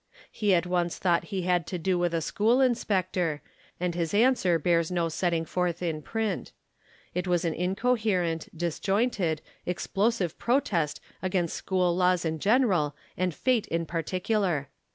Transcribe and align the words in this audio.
'* 0.15 0.31
He 0.31 0.55
at 0.55 0.65
once 0.65 0.97
thought 0.97 1.25
he 1.25 1.43
had 1.43 1.67
to 1.67 1.77
do 1.77 1.95
with 1.99 2.15
a 2.15 2.21
school 2.21 2.59
inspector, 2.59 3.43
and 3.79 3.93
his 3.93 4.15
answer 4.15 4.57
bears 4.57 4.89
no 4.89 5.09
setting 5.09 5.45
forth 5.45 5.83
in 5.83 6.01
print. 6.01 6.53
It 7.13 7.27
was 7.27 7.45
an 7.45 7.53
incoherent, 7.53 8.49
disjointed, 8.57 9.43
explosive 9.67 10.39
protest 10.39 11.01
against 11.21 11.55
school 11.55 11.95
laws 11.95 12.25
in 12.25 12.39
general 12.39 12.95
and 13.15 13.31
fate 13.31 13.67
in 13.67 13.85
particular. 13.85 14.69